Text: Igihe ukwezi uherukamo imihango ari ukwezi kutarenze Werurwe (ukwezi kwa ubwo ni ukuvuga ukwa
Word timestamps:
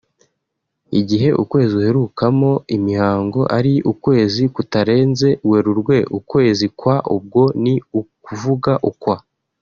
Igihe 0.99 1.29
ukwezi 1.43 1.71
uherukamo 1.79 2.51
imihango 2.77 3.41
ari 3.57 3.73
ukwezi 3.91 4.43
kutarenze 4.55 5.27
Werurwe 5.49 5.97
(ukwezi 6.19 6.65
kwa 6.79 6.95
ubwo 7.15 7.43
ni 7.63 7.75
ukuvuga 8.01 8.73
ukwa 8.89 9.17